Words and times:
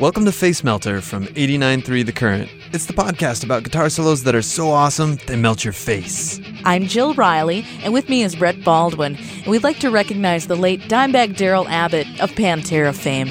Welcome 0.00 0.24
to 0.24 0.32
Face 0.32 0.64
Melter 0.64 1.02
from 1.02 1.26
89.3 1.26 2.06
The 2.06 2.12
Current. 2.12 2.50
It's 2.72 2.86
the 2.86 2.94
podcast 2.94 3.44
about 3.44 3.62
guitar 3.62 3.90
solos 3.90 4.22
that 4.22 4.34
are 4.34 4.40
so 4.40 4.70
awesome 4.70 5.18
they 5.26 5.36
melt 5.36 5.64
your 5.64 5.74
face. 5.74 6.40
I'm 6.64 6.86
Jill 6.86 7.12
Riley, 7.12 7.66
and 7.82 7.92
with 7.92 8.08
me 8.08 8.22
is 8.22 8.34
Brett 8.34 8.64
Baldwin, 8.64 9.16
and 9.16 9.46
we'd 9.48 9.62
like 9.62 9.80
to 9.80 9.90
recognize 9.90 10.46
the 10.46 10.56
late 10.56 10.80
Dimebag 10.82 11.36
Darrell 11.36 11.68
Abbott 11.68 12.06
of 12.20 12.30
Pantera 12.30 12.94
fame. 12.94 13.28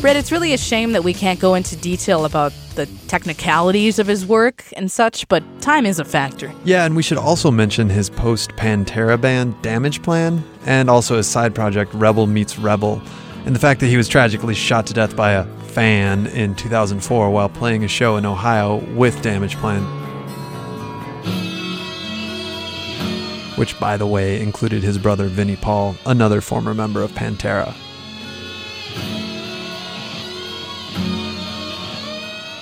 Brett, 0.00 0.14
it's 0.14 0.30
really 0.30 0.52
a 0.52 0.58
shame 0.58 0.92
that 0.92 1.02
we 1.04 1.14
can't 1.14 1.40
go 1.40 1.54
into 1.54 1.74
detail 1.74 2.26
about 2.26 2.52
the 2.74 2.84
technicalities 3.08 3.98
of 3.98 4.06
his 4.06 4.26
work 4.26 4.62
and 4.76 4.90
such, 4.90 5.26
but 5.28 5.42
time 5.62 5.86
is 5.86 5.98
a 5.98 6.04
factor. 6.04 6.52
Yeah, 6.64 6.84
and 6.84 6.94
we 6.94 7.02
should 7.02 7.16
also 7.16 7.50
mention 7.50 7.88
his 7.88 8.10
post 8.10 8.50
Pantera 8.52 9.18
band 9.18 9.54
Damageplan, 9.62 10.42
and 10.66 10.90
also 10.90 11.16
his 11.16 11.26
side 11.26 11.54
project 11.54 11.94
Rebel 11.94 12.26
Meets 12.26 12.58
Rebel, 12.58 13.00
and 13.46 13.54
the 13.54 13.58
fact 13.58 13.80
that 13.80 13.86
he 13.86 13.96
was 13.96 14.06
tragically 14.06 14.54
shot 14.54 14.86
to 14.88 14.94
death 14.94 15.16
by 15.16 15.32
a 15.32 15.44
fan 15.68 16.26
in 16.26 16.54
2004 16.54 17.30
while 17.30 17.48
playing 17.48 17.82
a 17.82 17.88
show 17.88 18.16
in 18.16 18.26
Ohio 18.26 18.76
with 18.94 19.16
Damageplan. 19.22 19.82
Which, 23.56 23.80
by 23.80 23.96
the 23.96 24.06
way, 24.06 24.42
included 24.42 24.82
his 24.82 24.98
brother 24.98 25.28
Vinnie 25.28 25.56
Paul, 25.56 25.96
another 26.04 26.42
former 26.42 26.74
member 26.74 27.00
of 27.02 27.12
Pantera. 27.12 27.74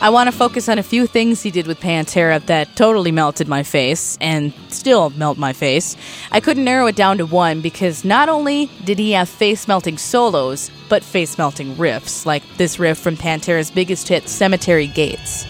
I 0.05 0.11
want 0.11 0.31
to 0.31 0.37
focus 0.37 0.69
on 0.69 0.79
a 0.79 0.83
few 0.83 1.07
things 1.07 1.41
he 1.41 1.51
did 1.51 1.67
with 1.67 1.81
Pantera 1.81 2.45
that 2.45 2.77
totally 2.77 3.11
melted 3.11 3.49
my 3.49 3.63
face 3.63 4.19
and 4.21 4.53
still 4.69 5.09
melt 5.09 5.39
my 5.39 5.55
face. 5.55 5.97
I 6.31 6.41
couldn't 6.41 6.65
narrow 6.65 6.87
it 6.89 6.95
down 6.95 7.17
to 7.17 7.25
one 7.25 7.63
because 7.63 8.05
not 8.05 8.29
only 8.29 8.67
did 8.85 8.99
he 8.99 9.13
have 9.13 9.31
face 9.31 9.67
melting 9.67 9.97
solos, 9.97 10.71
but 10.91 11.03
face 11.03 11.39
melting 11.39 11.75
riffs, 11.77 12.27
like 12.27 12.43
this 12.59 12.79
riff 12.79 12.99
from 12.99 13.17
Pantera's 13.17 13.71
biggest 13.71 14.07
hit, 14.07 14.29
Cemetery 14.29 14.89
Gates. 14.89 15.47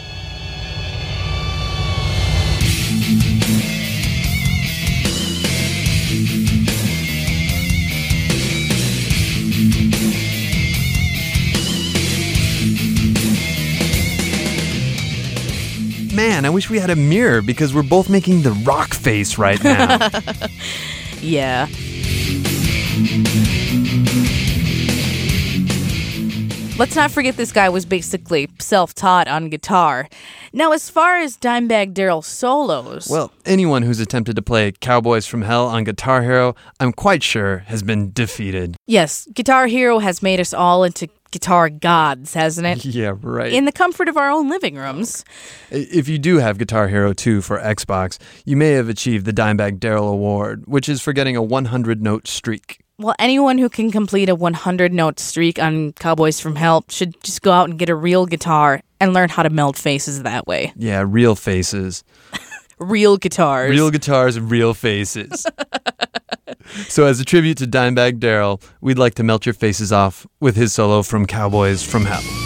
Man, 16.14 16.44
I 16.44 16.50
wish 16.50 16.70
we 16.70 16.78
had 16.78 16.90
a 16.90 16.96
mirror 16.96 17.42
because 17.42 17.74
we're 17.74 17.82
both 17.82 18.08
making 18.08 18.42
the 18.42 18.52
rock 18.52 18.94
face 18.94 19.38
right 19.38 19.62
now. 19.62 19.98
Yeah. 21.20 21.68
Let's 26.76 26.96
not 26.96 27.12
forget 27.12 27.36
this 27.36 27.52
guy 27.52 27.68
was 27.68 27.86
basically 27.86 28.48
self 28.58 28.94
taught 28.94 29.28
on 29.28 29.48
guitar. 29.48 30.08
Now, 30.52 30.72
as 30.72 30.90
far 30.90 31.16
as 31.18 31.36
Dimebag 31.38 31.94
Darrell 31.94 32.20
solos. 32.20 33.08
well, 33.08 33.32
anyone 33.46 33.82
who's 33.82 34.00
attempted 34.00 34.36
to 34.36 34.42
play 34.42 34.72
Cowboys 34.72 35.24
from 35.26 35.42
Hell 35.42 35.66
on 35.68 35.84
Guitar 35.84 36.22
Hero, 36.22 36.56
I'm 36.80 36.92
quite 36.92 37.22
sure 37.22 37.58
has 37.68 37.82
been 37.82 38.12
defeated. 38.12 38.76
yes, 38.86 39.26
Guitar 39.32 39.66
Hero 39.68 40.00
has 40.00 40.20
made 40.20 40.40
us 40.40 40.52
all 40.52 40.84
into 40.84 41.08
guitar 41.34 41.68
gods, 41.68 42.32
hasn't 42.32 42.64
it? 42.66 42.84
Yeah, 42.94 43.14
right. 43.22 43.52
In 43.52 43.64
the 43.64 43.72
comfort 43.72 44.08
of 44.08 44.16
our 44.16 44.30
own 44.30 44.48
living 44.48 44.76
rooms. 44.76 45.24
If 45.72 46.08
you 46.08 46.16
do 46.16 46.38
have 46.38 46.58
Guitar 46.58 46.86
Hero 46.86 47.12
2 47.12 47.42
for 47.42 47.58
Xbox, 47.58 48.18
you 48.44 48.56
may 48.56 48.70
have 48.72 48.88
achieved 48.88 49.26
the 49.26 49.32
Dimebag 49.32 49.80
Darrell 49.80 50.08
Award, 50.08 50.62
which 50.66 50.88
is 50.88 51.02
for 51.02 51.12
getting 51.12 51.34
a 51.34 51.42
100 51.42 52.00
note 52.00 52.28
streak. 52.28 52.78
Well, 52.98 53.16
anyone 53.18 53.58
who 53.58 53.68
can 53.68 53.90
complete 53.90 54.28
a 54.28 54.36
100 54.36 54.92
note 54.92 55.18
streak 55.18 55.60
on 55.60 55.92
Cowboys 55.94 56.38
from 56.38 56.54
Hell 56.54 56.84
should 56.88 57.20
just 57.24 57.42
go 57.42 57.50
out 57.50 57.68
and 57.68 57.76
get 57.76 57.88
a 57.88 57.96
real 57.96 58.26
guitar 58.26 58.80
and 59.00 59.12
learn 59.12 59.28
how 59.28 59.42
to 59.42 59.50
melt 59.50 59.76
faces 59.76 60.22
that 60.22 60.46
way. 60.46 60.72
Yeah, 60.76 61.04
real 61.04 61.34
faces. 61.34 62.04
Real 62.78 63.16
guitars. 63.16 63.70
Real 63.70 63.92
guitars 63.92 64.34
and 64.36 64.50
real 64.50 64.74
faces. 64.74 65.46
so, 66.88 67.06
as 67.06 67.20
a 67.20 67.24
tribute 67.24 67.58
to 67.58 67.66
Dimebag 67.66 68.18
Darrell, 68.18 68.60
we'd 68.80 68.98
like 68.98 69.14
to 69.14 69.22
melt 69.22 69.46
your 69.46 69.54
faces 69.54 69.92
off 69.92 70.26
with 70.40 70.56
his 70.56 70.72
solo 70.72 71.02
from 71.02 71.26
Cowboys 71.26 71.82
from 71.82 72.04
Hell. 72.04 72.43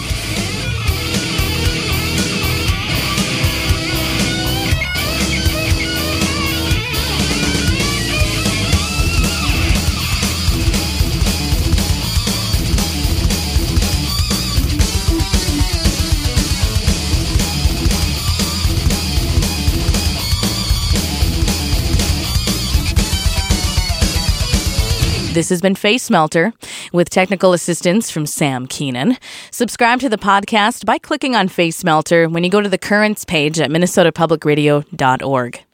This 25.33 25.49
has 25.49 25.61
been 25.61 25.75
Face 25.75 26.09
Melter 26.09 26.53
with 26.91 27.11
technical 27.11 27.53
assistance 27.53 28.09
from 28.09 28.25
Sam 28.25 28.65
Keenan. 28.65 29.15
Subscribe 29.51 29.99
to 29.99 30.09
the 30.09 30.17
podcast 30.17 30.85
by 30.85 30.97
clicking 30.97 31.35
on 31.35 31.47
Face 31.47 31.83
Melter 31.83 32.27
when 32.27 32.43
you 32.43 32.49
go 32.49 32.61
to 32.61 32.69
the 32.69 32.79
currents 32.79 33.25
page 33.25 33.59
at 33.59 33.69
minnesotapublicradio.org. 33.69 35.65